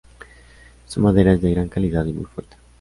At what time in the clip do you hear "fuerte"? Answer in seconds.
2.25-2.57